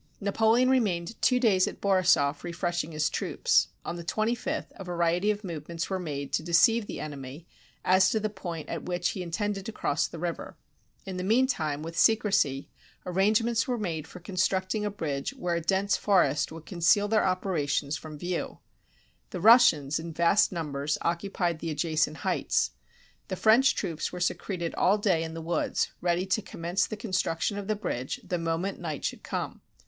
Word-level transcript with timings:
Napoleon 0.19 0.67
remained 0.67 1.21
two 1.21 1.39
days 1.39 1.67
at 1.67 1.79
Borisoff 1.79 2.43
refreshing 2.43 2.91
his 2.91 3.07
troops. 3.07 3.67
On 3.85 3.97
the 3.97 4.03
25th, 4.03 4.69
a 4.71 4.83
variety 4.83 5.29
of 5.29 5.43
movements 5.43 5.91
were 5.91 5.99
made 5.99 6.33
to 6.33 6.41
deceive 6.41 6.87
the 6.87 6.99
enemy 6.99 7.45
as 7.85 8.09
to 8.09 8.19
the 8.19 8.27
point 8.27 8.67
at 8.67 8.85
which 8.85 9.09
he 9.09 9.21
intended 9.21 9.63
to 9.67 9.71
cross 9.71 10.07
the 10.07 10.17
river. 10.17 10.57
In 11.05 11.17
the 11.17 11.23
mean 11.23 11.45
time, 11.45 11.83
with 11.83 11.95
secrecy, 11.95 12.67
arrangements 13.05 13.67
were 13.67 13.77
made 13.77 14.07
for 14.07 14.19
constructing 14.19 14.83
a 14.85 14.89
bridge 14.89 15.35
where 15.35 15.53
a 15.57 15.61
dense 15.61 15.95
forest 15.97 16.51
would 16.51 16.65
conceal 16.65 17.07
their 17.07 17.23
operations 17.23 17.95
from 17.95 18.17
view. 18.17 18.57
The 19.29 19.39
Russians, 19.39 19.99
in 19.99 20.13
vast 20.13 20.51
numbers, 20.51 20.97
occupied 21.03 21.59
the 21.59 21.69
adjacent 21.69 22.17
heights. 22.25 22.71
The 23.27 23.35
French 23.35 23.75
troops 23.75 24.11
were 24.11 24.19
secreted 24.19 24.73
all 24.73 24.97
day 24.97 25.21
in 25.21 25.35
the 25.35 25.41
woods, 25.43 25.91
ready 26.01 26.25
to 26.25 26.41
commence 26.41 26.87
the 26.87 26.97
construction 26.97 27.55
of 27.59 27.67
the 27.67 27.75
bridge 27.75 28.19
the 28.23 28.39
moment 28.39 28.79
night 28.79 29.05
should 29.05 29.21
come. 29.21 29.61